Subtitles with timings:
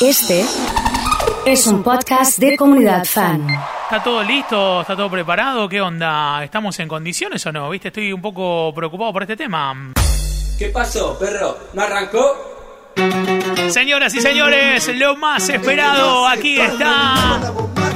[0.00, 0.44] Este
[1.46, 3.46] es un podcast de comunidad fan.
[3.84, 4.82] ¿Está todo listo?
[4.82, 5.66] ¿Está todo preparado?
[5.68, 6.44] ¿Qué onda?
[6.44, 7.70] ¿Estamos en condiciones o no?
[7.70, 7.88] ¿Viste?
[7.88, 9.92] Estoy un poco preocupado por este tema.
[10.58, 11.56] ¿Qué pasó, perro?
[11.72, 12.92] ¿No arrancó?
[13.68, 17.40] Señoras y señores, lo más esperado aquí está.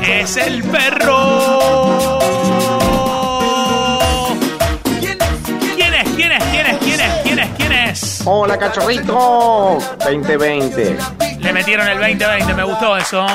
[0.02, 2.18] Es el perro.
[5.04, 6.08] ¿Quién es?
[6.16, 6.44] ¿Quién es?
[6.44, 6.78] ¿Quién es?
[6.78, 7.22] ¿Quién es?
[7.22, 7.48] ¿Quién es?
[7.56, 8.22] ¿Quién es?
[8.24, 10.96] Hola cachorrito 2020.
[11.40, 13.26] Le metieron el 2020, me gustó eso.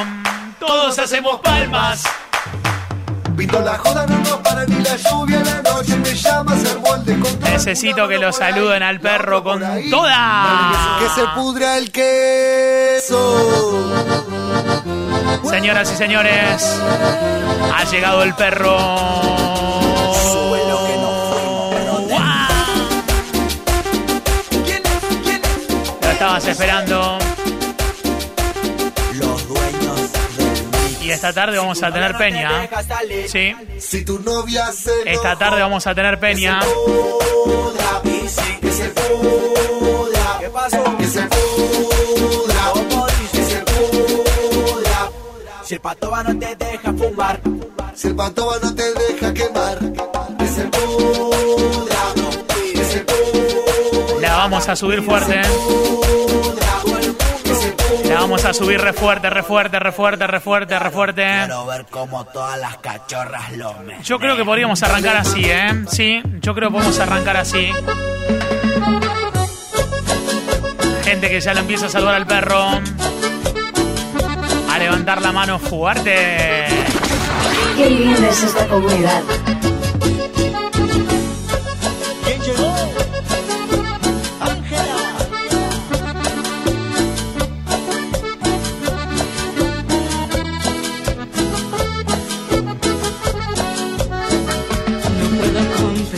[0.59, 2.03] Todos hacemos palmas.
[3.35, 6.79] Pito la joda, no nos para ni la lluvia en la noche me llama ser
[6.79, 10.99] molde con Necesito que lo saluden al perro con Que toda.
[11.13, 13.91] se pudra el queso.
[15.49, 16.79] Señoras y señores,
[17.75, 18.77] ha llegado el perro.
[26.01, 27.17] Lo estabas esperando.
[31.05, 32.67] Y esta tarde vamos a tener peña.
[33.27, 36.59] Sí, Si tu novia se esta tarde vamos a tener peña.
[40.39, 40.97] ¿qué pasó?
[40.97, 41.27] que se.
[45.63, 47.39] Si el patoba no te deja fumar,
[47.95, 49.79] Si el pantoba no te deja quemar,
[50.37, 51.97] que se pudra,
[52.73, 55.41] que se pudra, La vamos a subir fuerte.
[55.41, 56.24] ¿eh?
[58.09, 61.23] La vamos a subir re fuerte, re fuerte, re fuerte, re fuerte, re fuerte.
[61.23, 63.75] quiero ver cómo todas las cachorras lo.
[64.03, 65.83] Yo creo que podríamos arrancar así, ¿eh?
[65.89, 67.69] Sí, yo creo que podemos arrancar así.
[71.03, 72.79] Gente que ya lo empieza a saludar al perro.
[74.71, 76.65] A levantar la mano fuerte.
[77.75, 79.21] Qué linda es esta comunidad.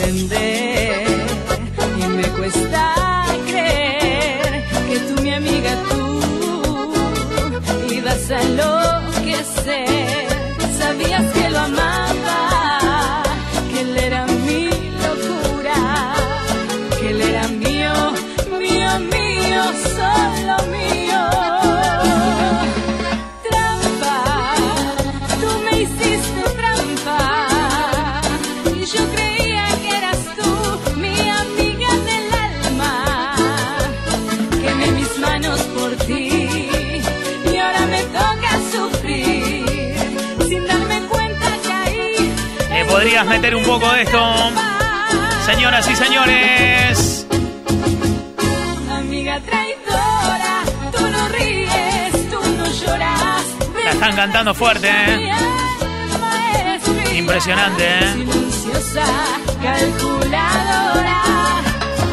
[0.08, 0.37] and
[43.18, 44.52] ¿Le podrías meter un poco de esto?
[45.44, 47.26] Señoras y señores.
[48.92, 50.62] Amiga traidora,
[50.92, 53.44] tú no ríes, tú no lloras.
[53.84, 55.32] La están cantando fuerte, ¿eh?
[57.16, 58.26] Impresionante, ¿eh?
[59.64, 61.22] Calculadora,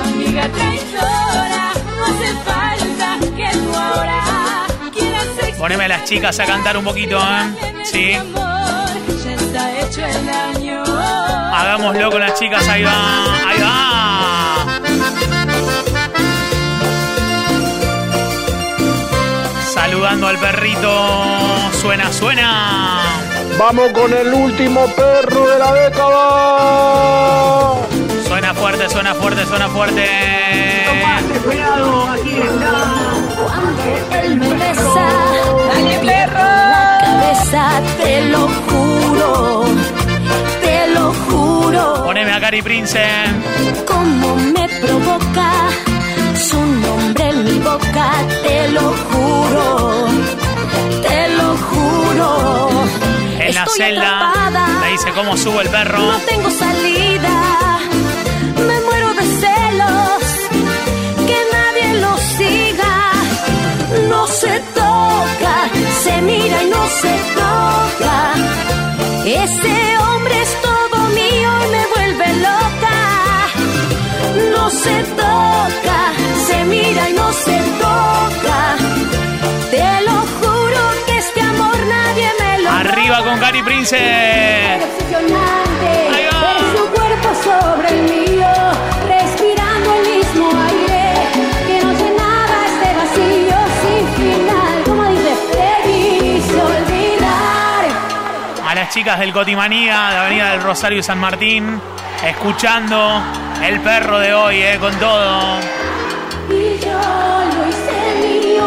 [0.05, 4.23] amiga traidora, no hace falta que tú ahora
[4.91, 5.27] quieras
[5.59, 7.83] Poneme a las chicas a cantar un poquito, ¿eh?
[7.83, 8.17] Sí.
[9.23, 10.64] Ya está hecho el daño.
[11.75, 14.65] Hagámoslo con las chicas, ahí va, ahí va.
[19.73, 21.71] Saludando al perrito.
[21.81, 23.01] Suena, suena.
[23.59, 27.73] Vamos con el último perro de la década.
[28.25, 30.05] Suena fuerte, suena fuerte, suena fuerte.
[33.43, 33.83] Cuando
[34.21, 35.07] él me besa,
[35.73, 36.39] dale perro.
[36.39, 39.65] La cabeza, te lo juro,
[41.05, 42.03] lo juro.
[42.05, 42.99] Poneme a Cari Prince.
[43.85, 45.51] Cómo me provoca
[46.49, 48.07] su nombre en mi boca,
[48.45, 50.07] te lo juro,
[51.07, 52.27] te lo juro.
[53.39, 54.09] En la Estoy celda.
[54.17, 54.67] atrapada.
[54.81, 55.99] Me dice cómo subo el perro.
[55.99, 57.35] No tengo salida,
[58.69, 60.23] me muero de celos,
[61.29, 62.93] que nadie lo siga.
[64.09, 65.55] No se toca,
[66.03, 68.15] se mira y no se toca.
[69.25, 69.74] Ese
[75.15, 75.99] toca,
[76.47, 78.75] se mira y no se toca.
[79.71, 83.95] Te lo juro que este amor nadie me lo Arriba con Cari Prince.
[84.75, 86.39] Obsesionante, Ahí va.
[86.41, 88.47] ver su cuerpo sobre el mío,
[89.07, 91.13] respirando el mismo aire
[91.67, 94.83] que no llenaba este vacío sin final.
[94.85, 97.85] Como dice, te quise olvidar.
[98.67, 101.79] A las chicas del Cotimanía, de Avenida del Rosario y San Martín,
[102.25, 103.21] escuchando
[103.67, 105.57] el perro de hoy, eh, con todo.
[106.51, 106.99] Y yo
[107.51, 108.65] lo hice mío,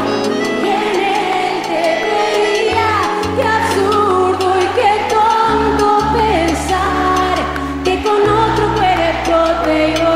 [0.61, 2.91] y en él te veía.
[3.37, 7.37] Qué absurdo y qué tonto pensar
[7.85, 10.11] que con otro cuerpo te iba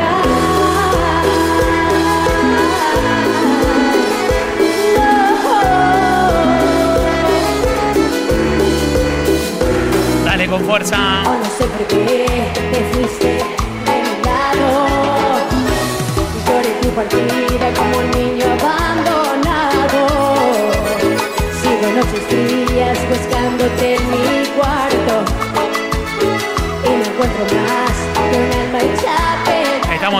[0.00, 0.22] a
[10.26, 11.22] Dale con fuerza.
[11.24, 12.26] Oh, no sé por qué
[12.70, 13.39] te fuiste.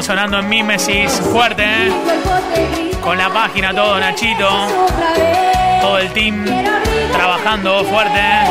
[0.01, 2.91] Estamos sonando en Mimesis fuerte, ¿eh?
[3.03, 4.49] Con la página todo, Nachito.
[5.83, 6.43] Todo el team
[7.13, 8.19] trabajando fuerte.
[8.19, 8.47] ¿eh?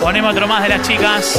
[0.00, 1.38] Ponemos otro más de las chicas.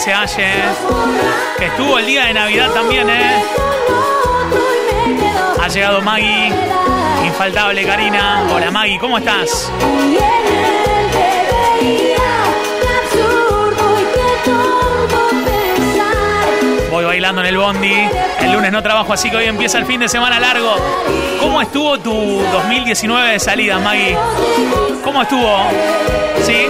[0.00, 0.52] Dice Aye.
[1.58, 3.44] Que estuvo el día de Navidad también, ¿eh?
[5.60, 6.50] Ha llegado Maggie.
[7.26, 8.44] Infaltable Karina.
[8.50, 9.70] Hola Maggie, ¿cómo estás?
[16.90, 17.94] Voy bailando en el bondi.
[18.40, 20.76] El lunes no trabajo, así que hoy empieza el fin de semana largo.
[21.40, 24.16] ¿Cómo estuvo tu 2019 de salida, Maggie?
[25.04, 25.58] ¿Cómo estuvo?
[26.42, 26.66] ¿Sí?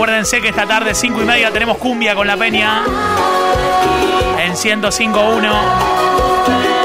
[0.00, 2.84] Acuérdense que esta tarde, 5 y media, tenemos cumbia con la peña.
[4.38, 5.52] En 105.1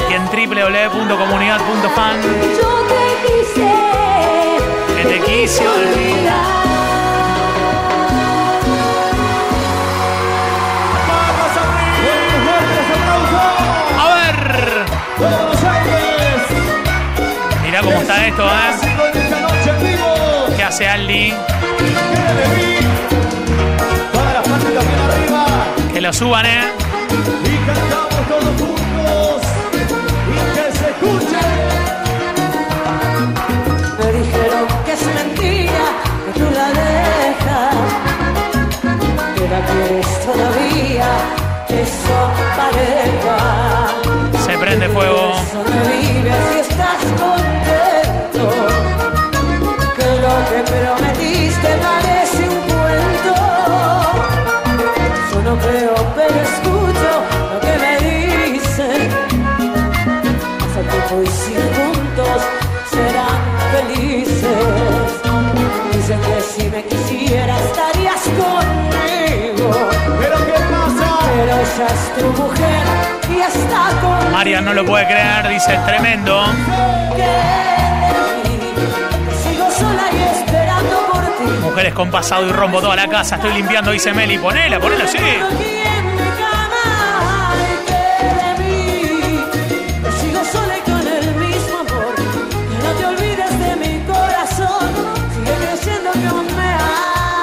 [0.10, 2.22] y en www.comunidad.fan.
[4.98, 6.44] Que te quise olvidar.
[17.64, 18.72] Mirá cómo está esto, ¿eh?
[20.58, 21.34] ¿Qué hace Aldi?
[26.06, 26.62] Lo suban, ¿eh?
[27.44, 29.42] Y cantamos todos juntos.
[30.30, 31.46] Y que se escuche.
[33.98, 35.86] Me dijeron que es mentira
[36.26, 37.76] que tú la dejas,
[39.36, 41.10] que la quieres todavía,
[41.68, 42.30] que son
[42.60, 43.38] pareja.
[44.46, 45.34] Se prende fuego.
[71.86, 72.84] Pero ella es tu mujer
[73.30, 74.32] y está conmigo.
[74.32, 76.46] María no lo puede creer, dice, tremendo.
[79.44, 81.44] Sigo sola y esperando por ti.
[81.62, 84.38] Mujeres con pasado y rompo toda la casa, estoy limpiando, dice Meli.
[84.38, 85.18] Ponela, ponela, sí.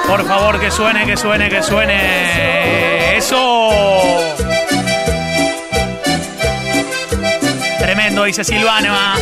[0.07, 3.17] Por favor, que suene, que suene, que suene.
[3.17, 4.32] Eso.
[8.03, 9.15] Tremendo, dice Silvana.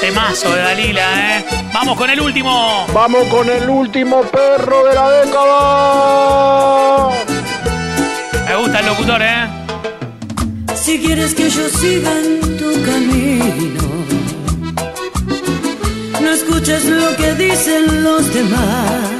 [0.00, 1.44] Temazo de Dalila, ¿eh?
[1.72, 2.84] Vamos con el último.
[2.92, 7.10] Vamos con el último perro de la década.
[8.48, 9.46] Me gusta el locutor, ¿eh?
[10.74, 13.84] Si quieres que yo siga en tu camino,
[16.20, 19.12] no escuches lo que dicen los demás.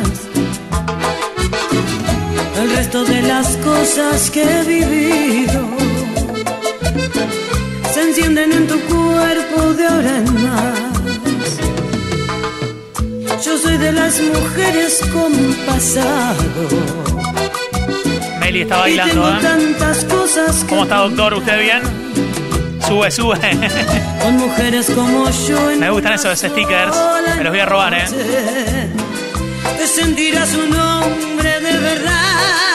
[2.61, 5.75] El resto de las cosas que he vivido
[8.09, 10.95] encienden en tu cuerpo de ahora en más.
[13.45, 15.33] Yo soy de las mujeres con
[15.67, 16.35] pasado.
[18.41, 19.39] Meli está y tengo bailando, ¿eh?
[19.43, 21.35] tantas cosas ¿Cómo está, doctor?
[21.35, 21.83] ¿Usted bien?
[22.87, 23.39] Sube, sube.
[24.23, 26.97] Con mujeres como yo en Me gustan esos stickers.
[27.37, 28.05] Me los voy a robar, ¿eh?
[29.79, 32.74] Te sentirás un hombre de verdad.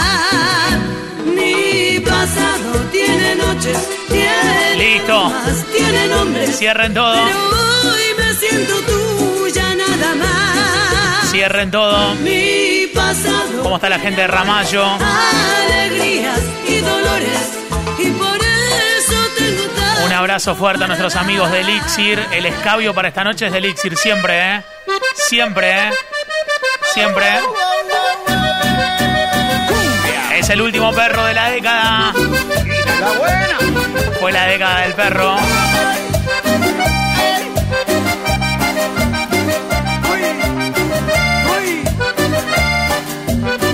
[3.09, 5.29] Tiene noches, tiene Listo.
[5.29, 6.57] más, tiene nombres.
[6.57, 7.13] Cierren todo.
[7.13, 11.31] Pero hoy me siento tuya nada más.
[11.31, 12.15] Cierren todo.
[12.15, 13.63] Mi pasado.
[13.63, 14.85] ¿Cómo está la gente de Ramallo?
[14.85, 17.39] Alegrías y dolores.
[17.97, 22.23] Y por eso tengo tanto Un abrazo fuerte a nuestros amigos de Elixir.
[22.31, 24.63] El escabio para esta noche es de Elixir, siempre, ¿eh?
[25.27, 25.91] Siempre, ¿eh?
[26.93, 27.25] Siempre.
[30.35, 32.13] Es el último perro de la década.
[32.99, 33.57] La buena.
[34.19, 35.35] Fue la década del perro.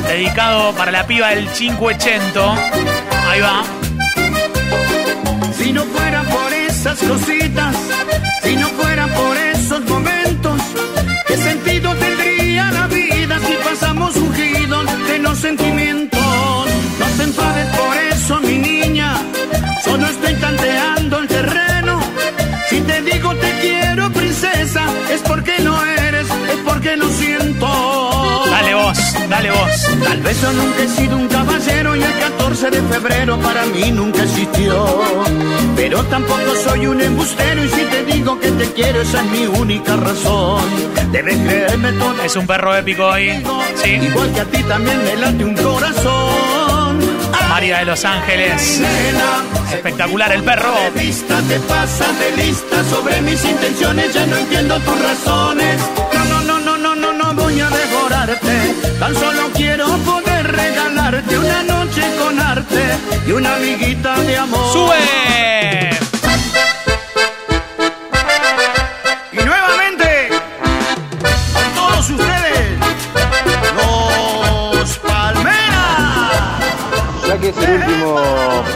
[0.08, 2.54] Dedicado para la piba del 580.
[3.30, 3.64] Ahí va.
[5.58, 7.76] Si no fuera por esas cositas,
[8.44, 10.62] si no fuera por esos momentos,
[11.28, 16.22] ¿qué sentido tendría la vida si pasamos ungidos de los sentimientos?
[17.00, 18.75] No te enfades por eso, mi niña,
[19.86, 22.00] solo estoy tanteando el terreno.
[22.70, 27.68] Si te digo te quiero, princesa, es porque no eres, es porque no siento.
[28.50, 28.98] Dale vos,
[29.30, 29.70] dale vos.
[30.04, 33.92] Tal vez yo nunca he sido un caballero y el 14 de febrero para mí
[33.92, 35.04] nunca existió.
[35.76, 39.46] Pero tampoco soy un embustero y si te digo que te quiero esa es mi
[39.46, 40.64] única razón.
[41.12, 42.24] Debes creerme todo.
[42.24, 43.44] Es un perro épico hoy.
[43.76, 43.92] Sí.
[43.92, 46.65] Igual que a ti también me late un corazón.
[47.56, 48.82] María de Los Ángeles.
[49.72, 50.74] Espectacular el perro.
[50.74, 55.80] de vista te de lista sobre mis intenciones, ya no entiendo tus razones.
[56.14, 58.76] No, no, no, no, no, no, no voy a devorarte.
[59.00, 62.84] Tan solo quiero poder regalarte una noche con arte
[63.26, 64.74] y una amiguita de amor.
[64.74, 65.65] ¡Sube!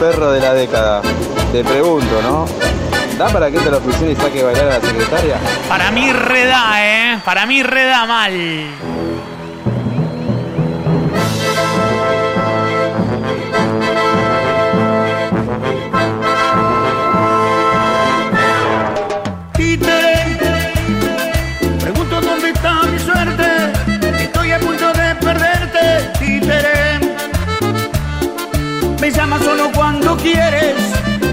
[0.00, 1.02] Perro de la década,
[1.52, 2.46] te pregunto, ¿no?
[3.18, 5.36] ¿Da para que entre a la oficina y saque bailar a la secretaria?
[5.68, 7.20] Para mí reda, ¿eh?
[7.22, 8.32] Para mí reda mal.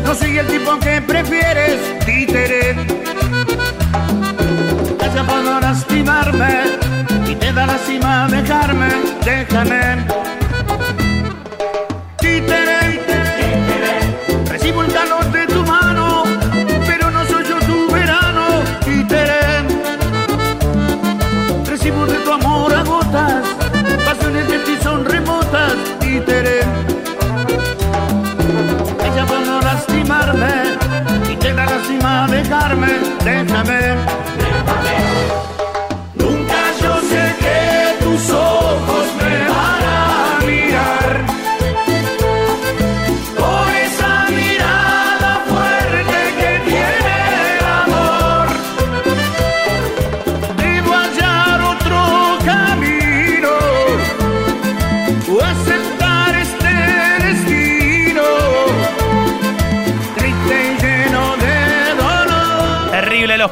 [0.06, 2.74] No soy el tipo que prefieres, títere.
[4.98, 6.62] Calla para no lastimarme
[7.30, 8.88] y te da lástima dejarme,
[9.26, 10.27] déjame.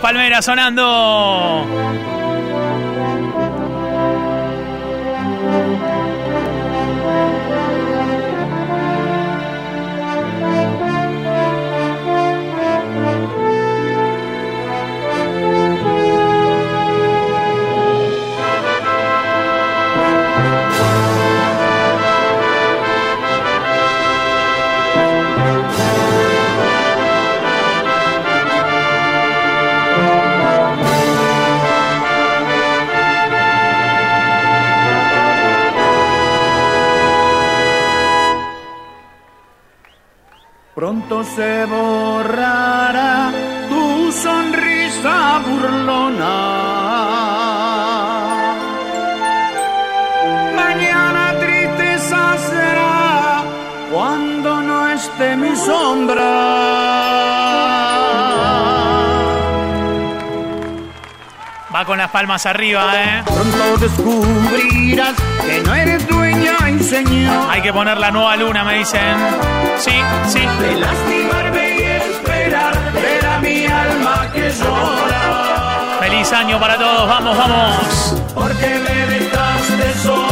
[0.05, 1.84] Palmeras sonando.
[41.07, 43.31] Pronto se borrará
[43.69, 46.35] tu sonrisa burlona.
[50.55, 53.43] Mañana tristeza será
[53.91, 56.31] cuando no esté mi sombra.
[61.75, 63.23] Va con las palmas arriba, ¿eh?
[63.25, 65.13] Pronto descubrirás
[65.45, 66.14] que no eres dueña
[67.49, 69.17] Hay que poner la nueva luna, me dicen.
[69.79, 69.91] Sí,
[70.27, 70.39] sí.
[70.39, 75.97] de lastimarme y esperar ver a mi alma que llora.
[75.99, 77.07] Feliz año para todos.
[77.09, 78.21] Vamos, vamos.
[78.35, 80.24] Porque me dejaste solo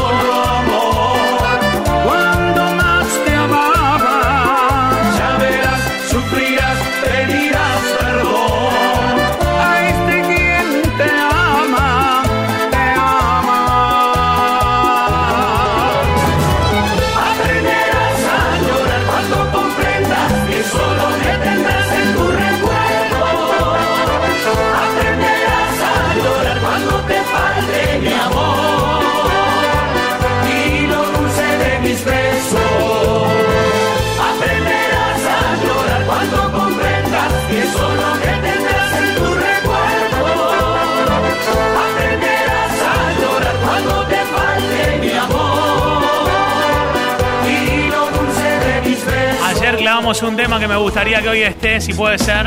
[50.13, 52.45] grabamos un tema que me gustaría que hoy esté, si puede ser,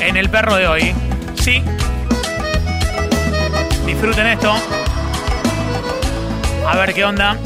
[0.00, 0.94] en el perro de hoy.
[1.36, 1.62] Sí.
[3.86, 4.54] Disfruten esto.
[6.66, 7.36] A ver qué onda.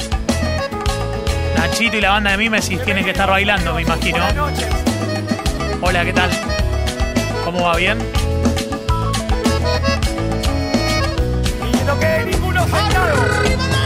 [1.57, 4.25] Nachito y la banda de Mimesis tienen que estar bailando, me imagino.
[5.81, 6.31] Hola, ¿qué tal?
[7.45, 7.76] ¿Cómo va?
[7.76, 7.99] ¿Bien?
[13.38, 13.77] Se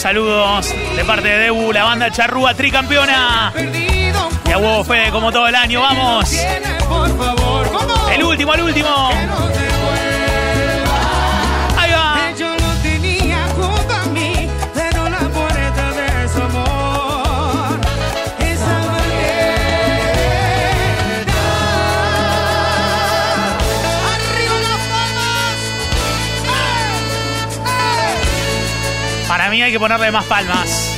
[0.00, 3.52] saludos de parte de Debu, la banda charrúa tricampeona.
[4.46, 6.32] Y a huevo Fede, como todo el año, vamos.
[8.10, 9.10] El último, el último.
[29.50, 30.96] Para mí hay que ponerle más palmas.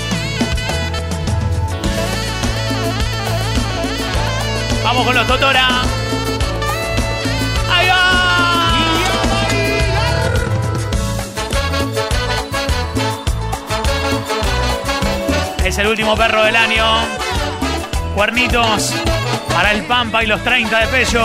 [4.85, 5.69] Vamos con los Totora.
[7.73, 8.77] Ahí va.
[15.65, 16.85] Es el último perro del año.
[18.15, 18.93] Cuernitos
[19.55, 21.25] para el Pampa y los 30 de Pello.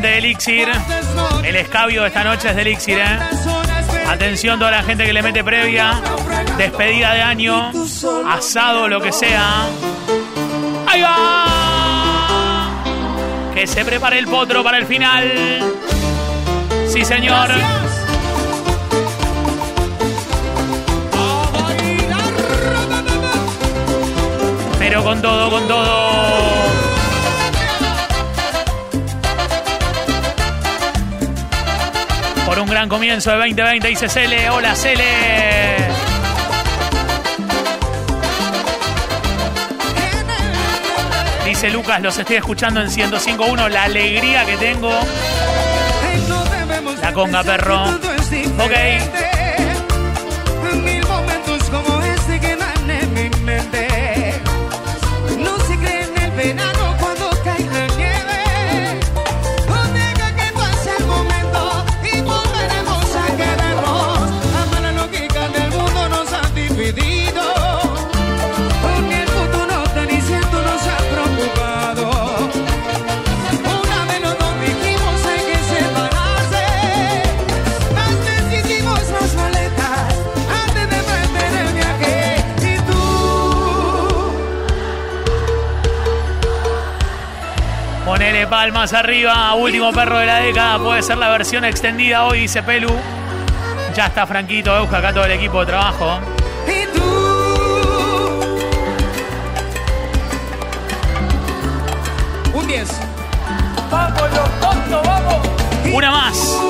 [0.00, 0.68] Gente de Elixir.
[1.44, 3.18] El escabio esta noche es de Elixir, ¿eh?
[4.08, 6.00] Atención toda la gente que le mete previa.
[6.56, 7.70] Despedida de año.
[8.26, 9.66] Asado, lo que sea.
[10.86, 12.82] ¡Ahí va!
[13.54, 15.70] Que se prepare el potro para el final.
[16.88, 17.50] Sí, señor.
[24.78, 26.69] Pero con todo, con todo.
[32.60, 34.50] Un gran comienzo de 2020, dice Cele.
[34.50, 35.04] Hola, Cele.
[41.44, 43.68] Dice Lucas, los estoy escuchando en 105.1.
[43.68, 44.92] La alegría que tengo.
[47.02, 47.84] La conga, perro.
[47.84, 49.19] Ok.
[88.60, 89.54] Ponele palmas arriba.
[89.54, 90.78] Último perro de la década.
[90.78, 92.90] Puede ser la versión extendida hoy, dice Pelu.
[93.94, 96.18] Ya está Franquito, Euska, acá todo el equipo de trabajo.
[102.52, 103.00] Un 10.
[105.92, 106.36] Una más.
[106.42, 106.69] No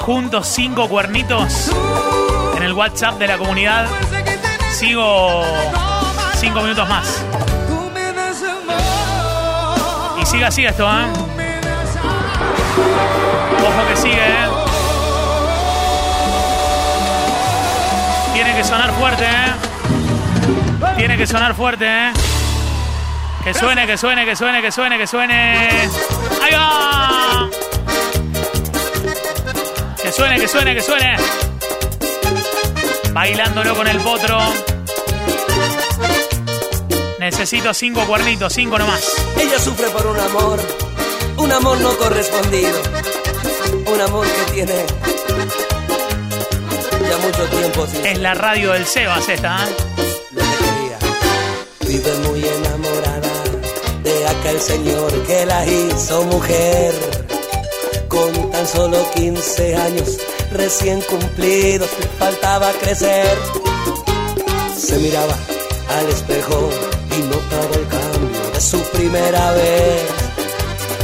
[0.00, 1.70] juntos cinco cuernitos
[2.56, 3.86] en el WhatsApp de la comunidad.
[4.72, 5.44] Sigo
[6.36, 7.22] cinco minutos más.
[10.20, 11.06] Y sigue así esto, ¿eh?
[13.62, 14.48] Ojo que sigue, ¿eh?
[18.34, 20.96] Tiene que sonar fuerte, ¿eh?
[20.96, 22.12] Tiene que sonar fuerte, ¿eh?
[23.44, 25.68] Que suene, que suene, que suene, que suene, que suene.
[26.42, 27.48] ¡Ahí va!
[30.10, 31.16] Que suene, que suene, que suene.
[33.12, 34.40] Bailándolo con el potro.
[37.20, 39.00] Necesito cinco cuernitos, cinco nomás.
[39.40, 40.58] Ella sufre por un amor,
[41.36, 42.82] un amor no correspondido,
[43.86, 44.84] un amor que tiene
[47.08, 49.76] ya mucho tiempo sin Es la radio del Sebas esta, ¿eh?
[50.32, 50.98] lo que quería.
[51.86, 53.32] Vive muy enamorada
[54.02, 57.19] de aquel señor que la hizo mujer.
[58.10, 60.18] Con tan solo 15 años
[60.52, 63.38] recién cumplidos le faltaba crecer.
[64.76, 65.36] Se miraba
[65.96, 66.70] al espejo
[67.16, 70.02] y notaba el cambio de su primera vez.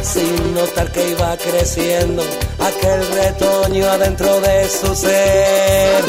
[0.02, 2.24] Sin notar que iba creciendo
[2.58, 6.04] aquel retoño adentro de su ser.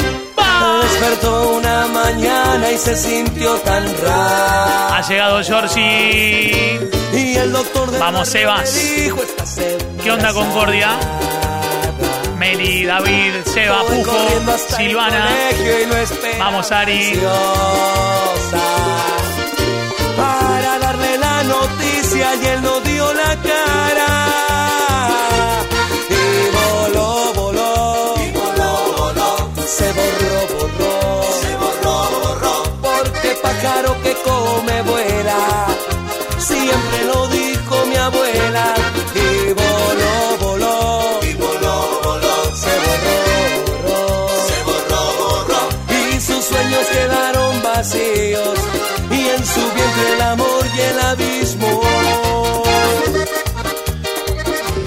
[0.82, 4.96] Despertó una mañana y se sintió tan raro.
[4.96, 6.90] Ha llegado Georgie.
[7.14, 8.74] Y el doctor de Vamos, Sebas.
[8.74, 9.60] dijo, "Estás
[10.08, 10.98] ¿Qué onda, Concordia?
[11.02, 12.36] embarazada".
[12.38, 14.18] Meli, David, Seba, Pujo,
[14.78, 15.28] Silvana.
[16.40, 17.20] Vamos, Ari.
[20.16, 24.12] Para darle la noticia y él no dio la cara.
[26.10, 28.16] Y voló, voló.
[28.26, 29.52] Y voló, voló.
[29.68, 31.24] Se borró, borró.
[31.42, 32.64] Se borró, borró.
[32.82, 35.68] Porque pájaro que come vuela.
[36.38, 38.87] Siempre lo dijo mi abuela.
[47.78, 48.58] Vacíos.
[49.12, 51.82] Y en su vientre el amor y el abismo.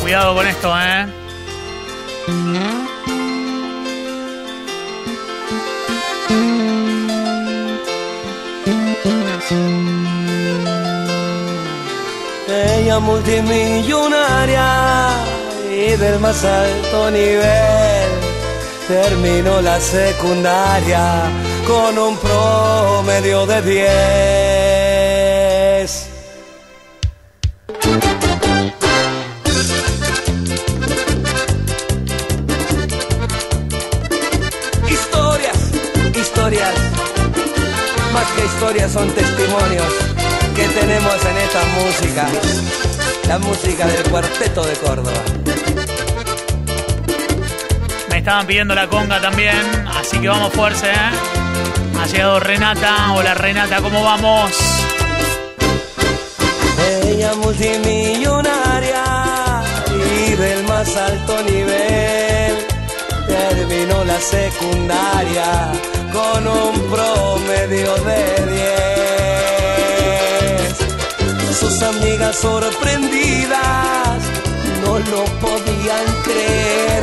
[0.03, 1.07] Cuidado con esto, ¿eh?
[12.49, 14.69] Ella multimillonaria
[15.71, 18.09] y del más alto nivel
[18.89, 21.31] terminó la secundaria
[21.71, 23.81] con un promedio de 10.
[34.89, 35.57] Historias,
[36.17, 36.75] historias,
[38.13, 39.87] más que historias son testimonios
[40.57, 42.27] que tenemos en esta música,
[43.29, 45.23] la música del cuarteto de Córdoba.
[48.09, 51.40] Me estaban pidiendo la conga también, así que vamos fuerza, ¿eh?
[52.01, 53.13] Ha llegado Renata.
[53.13, 54.51] Hola Renata, ¿cómo vamos?
[57.05, 59.05] Ella multimillonaria
[59.89, 62.57] y del más alto nivel
[63.29, 65.73] terminó la secundaria
[66.11, 68.47] con un promedio de
[71.51, 71.59] 10.
[71.61, 74.23] Sus amigas sorprendidas
[74.83, 77.03] no lo podían creer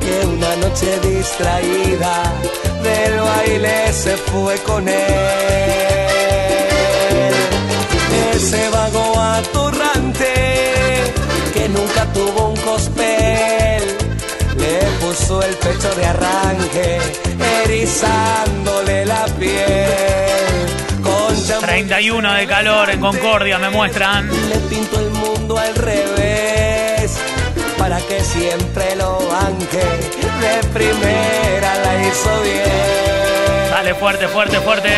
[0.00, 2.30] que una noche distraída
[2.82, 4.94] del baile se fue con él.
[8.34, 10.34] Ese vago atorrante
[11.54, 13.82] que nunca tuvo un cospel
[14.56, 16.98] le puso el pecho de arranque,
[17.64, 21.02] erizándole la piel.
[21.02, 24.28] Con champú 31 de calor en Concordia, me muestran.
[24.48, 26.11] le pintó el mundo al revés
[27.82, 29.82] para que siempre lo banque.
[30.40, 33.70] De primera la hizo bien.
[33.70, 34.88] Dale fuerte, fuerte, fuerte.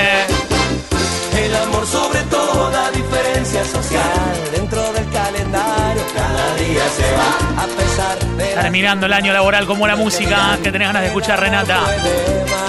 [1.35, 8.19] El amor sobre toda diferencia social dentro del calendario cada día se va a pesar
[8.37, 11.81] de Terminando el año laboral como la música que tenés ganas de escuchar, Renata.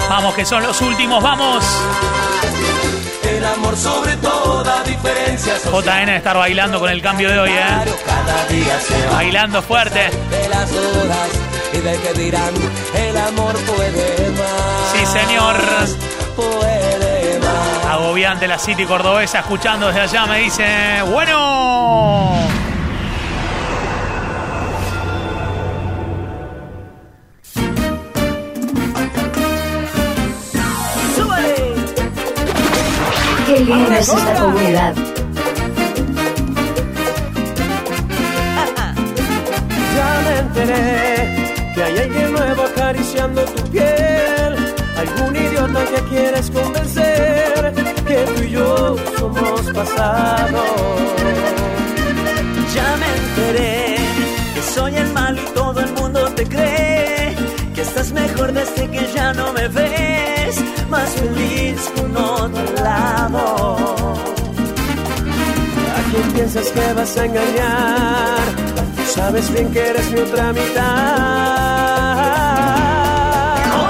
[0.08, 1.62] Vamos, que son los últimos, vamos.
[3.22, 7.50] El amor sobre toda diferencia social JN de estar bailando con el cambio de hoy,
[7.50, 7.94] ¿eh?
[8.06, 8.45] cada
[9.62, 10.10] fuerte.
[10.30, 11.28] de las dudas
[11.72, 12.52] y de que dirán
[12.94, 14.92] el amor puede más.
[14.92, 15.56] Sí, señor.
[16.34, 17.86] Puede más.
[17.92, 20.64] Agobiante la City cordobesa, escuchando desde allá, me dice,
[21.10, 22.34] bueno.
[33.46, 35.15] Qué linda es esta comunidad.
[40.66, 44.56] Que hay alguien nuevo acariciando tu piel.
[44.96, 47.72] Algún idiota que quieres convencer
[48.06, 50.62] que tú y yo somos pasado.
[52.74, 53.96] Ya me enteré
[54.54, 57.36] que soy el mal y todo el mundo te cree
[57.74, 60.56] que estás mejor desde que ya no me ves,
[60.88, 63.86] más feliz con otro lado.
[65.96, 68.85] ¿A quién piensas que vas a engañar?
[69.14, 70.86] Sabes bien que eres mi otra mitad.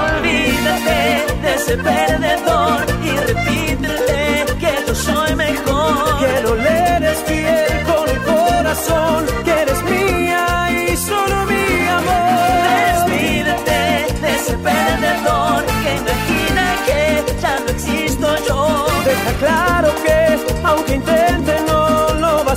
[0.01, 6.17] Olvídate de ese perdedor y repítele que yo soy mejor.
[6.19, 12.63] Que no le eres fiel con el corazón, que eres mía y solo mi amor.
[12.93, 13.81] Despídete
[14.21, 18.87] de ese perdedor que imagina que ya no existo yo.
[19.05, 20.26] Deja claro que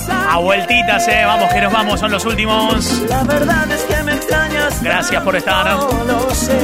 [0.08, 1.24] a vueltitas, eh.
[1.24, 3.02] Vamos que nos vamos, son los últimos.
[3.08, 4.82] La verdad es que me extrañas.
[4.82, 5.66] Gracias por estar.
[6.06, 6.58] Lo sé.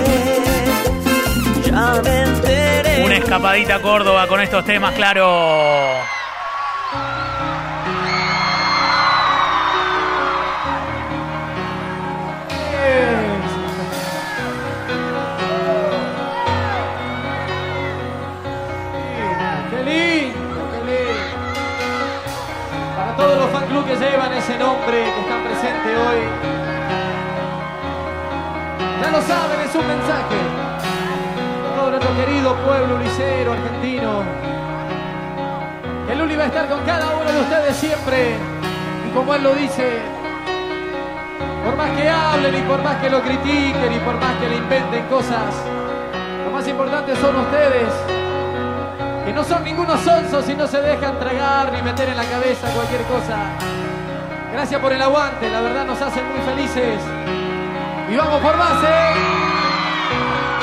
[1.64, 3.04] Ya me enteré.
[3.04, 6.15] Una escapadita a Córdoba con estos temas, claro.
[23.86, 26.20] Que llevan ese nombre, que están presentes hoy.
[29.00, 30.36] Ya lo saben, es un mensaje.
[31.76, 34.24] Todo nuestro querido pueblo licero argentino.
[36.08, 38.34] Que Luli va a estar con cada uno de ustedes siempre.
[39.08, 40.00] Y como él lo dice,
[41.64, 44.56] por más que hablen y por más que lo critiquen y por más que le
[44.56, 45.54] inventen cosas,
[46.44, 48.25] lo más importante son ustedes
[49.26, 52.70] que no son ningunos sonsos y no se dejan tragar ni meter en la cabeza
[52.70, 53.36] cualquier cosa.
[54.52, 57.00] Gracias por el aguante, la verdad nos hacen muy felices.
[58.08, 59.14] Y vamos por más, ¿eh?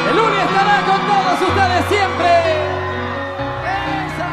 [0.10, 2.30] El lunes estará con todos ustedes siempre.
[4.08, 4.30] Esa.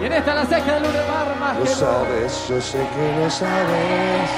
[0.00, 3.20] Y en esta la ceja del lunes bar más Lo que sabes, yo sé que
[3.20, 4.30] lo sabes.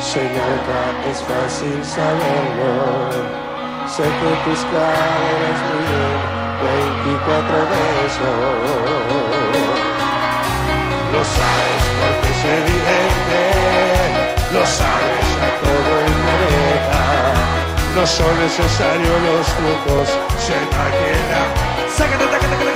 [0.00, 3.12] Señorita, es fácil saberlo.
[3.86, 8.38] Sé que tus caderas miden 24 besos.
[11.12, 13.42] Lo sabes porque es evidente.
[14.52, 17.02] Lo sabes a todo el planeta.
[17.96, 20.08] No son necesarios los trucos.
[20.38, 21.40] Se imagina.
[21.96, 22.72] Sácate, sácate, sácate.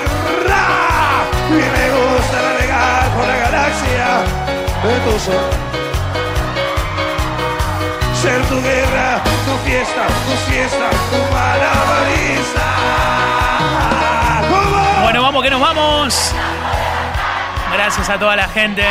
[1.49, 4.07] Y me gusta navegar por la galaxia
[4.83, 5.76] de tus ojos.
[8.27, 11.17] Ser tu guerra, tu fiesta, tu fiesta, tu.
[15.05, 16.35] Bueno, vamos que nos vamos.
[17.73, 18.83] Gracias a toda la gente.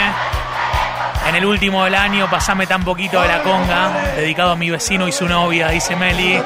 [1.28, 5.06] En el último del año, pasame tan poquito de la conga, dedicado a mi vecino
[5.06, 6.42] y su novia, dice Meli.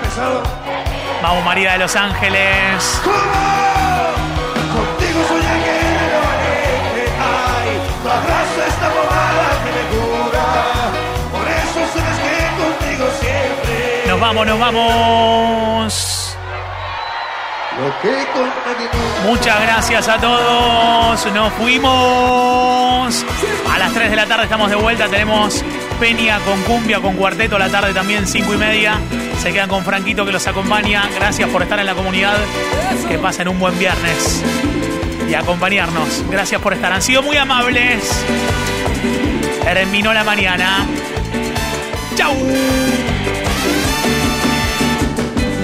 [1.21, 3.01] Vamos, María de Los Ángeles.
[14.19, 16.37] Nos vamos, nos vamos.
[19.25, 21.33] Muchas gracias a todos.
[21.33, 23.25] Nos fuimos.
[23.73, 25.07] A las 3 de la tarde estamos de vuelta.
[25.07, 25.63] Tenemos
[26.01, 27.55] Peña con Cumbia, con Cuarteto.
[27.55, 28.99] A la tarde también, 5 y media.
[29.41, 31.07] Se quedan con Franquito que los acompaña.
[31.15, 32.35] Gracias por estar en la comunidad.
[33.07, 34.43] Que pasen un buen viernes
[35.29, 36.25] y acompañarnos.
[36.29, 36.91] Gracias por estar.
[36.91, 38.03] Han sido muy amables.
[39.63, 40.85] Terminó la mañana.
[42.15, 42.35] Chau.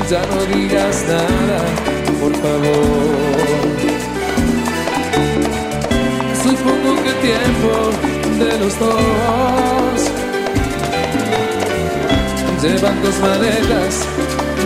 [0.10, 1.60] Ya no digas nada,
[2.22, 3.15] por favor.
[6.44, 7.72] Supongo que tiempo
[8.38, 10.15] de los dos
[12.62, 14.06] llevan dos maletas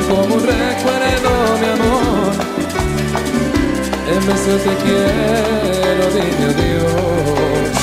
[0.10, 2.34] como un recuerdo, mi amor.
[4.12, 7.74] En vez te quiero, dime adiós.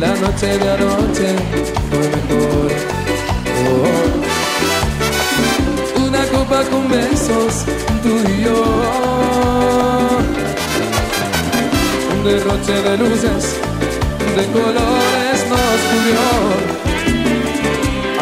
[0.00, 1.28] La noche de anoche
[1.90, 2.72] fue mejor.
[3.68, 4.21] Oh.
[6.42, 7.64] Copa con besos,
[8.02, 8.64] tú y yo.
[12.14, 13.56] Un derroche de luces,
[14.36, 16.26] de colores nos cubrió.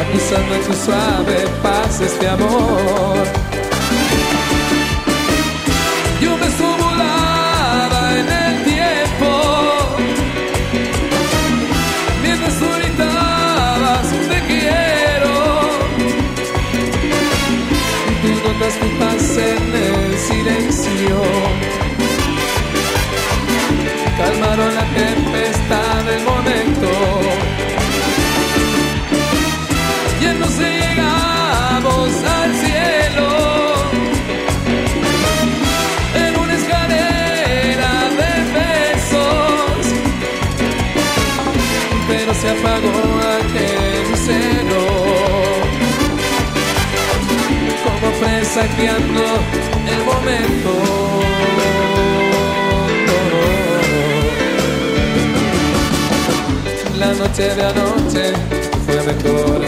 [0.00, 3.59] Acusando en su suave paz este amor.
[42.50, 42.88] Se apagó
[43.38, 44.82] aquel lucero.
[47.84, 49.22] Como presagiando
[49.92, 50.72] el momento.
[56.98, 58.32] La noche de anoche
[58.86, 59.60] fue mejor.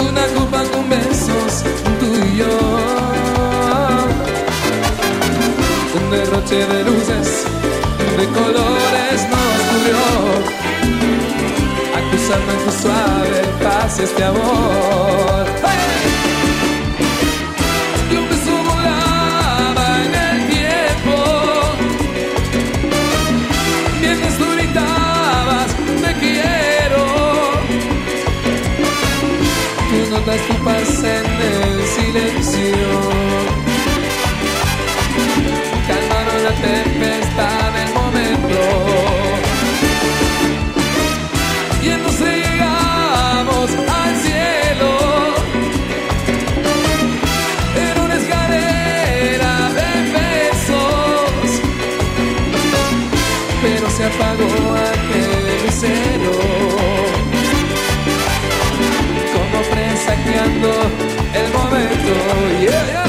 [0.00, 1.64] Una copa con besos,
[2.00, 2.58] tú y yo.
[5.94, 7.44] Un derroche de luces,
[8.16, 9.45] de colores
[11.96, 15.46] Acusando en tu suave paz este amor.
[15.62, 16.06] ¡Hey!
[18.10, 18.26] Y un
[18.66, 21.16] volaba en el tiempo.
[24.00, 25.70] Mientras tú gritabas,
[26.02, 27.02] te quiero.
[29.88, 32.88] Tú notas tu paz en el silencio.
[35.86, 37.25] Calmaron la tempestad
[54.16, 56.32] apagó aquel lucero.
[59.32, 60.70] Como presagiando
[61.34, 62.60] el momento.
[62.60, 63.05] Yeah.